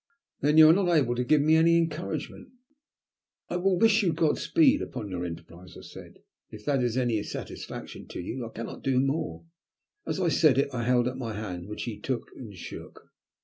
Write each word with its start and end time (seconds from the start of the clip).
"Then 0.39 0.57
you 0.57 0.67
are 0.67 0.73
not 0.73 0.89
able 0.91 1.13
to 1.13 1.23
give 1.23 1.41
me 1.41 1.55
any 1.55 1.77
encouragement?" 1.77 2.47
"I 3.49 3.57
will 3.57 3.77
wish 3.77 4.01
you 4.01 4.13
God 4.13 4.39
speed 4.39 4.81
upon 4.81 5.09
your 5.09 5.23
enterprise," 5.23 5.77
I 5.77 5.83
said, 5.83 6.17
"if 6.49 6.65
that 6.65 6.81
is 6.81 6.97
any 6.97 7.21
satisfaction 7.21 8.07
to 8.07 8.19
you. 8.19 8.43
I 8.43 8.49
cannot 8.49 8.81
do 8.83 8.99
more." 8.99 9.45
As 10.07 10.19
I 10.19 10.29
said 10.29 10.57
it 10.57 10.73
I 10.73 10.85
held 10.85 11.07
out 11.07 11.19
my 11.19 11.33
hand, 11.33 11.67
which 11.67 11.83
he 11.83 11.99
took 11.99 12.31
and 12.35 12.51
shook. 12.55 13.11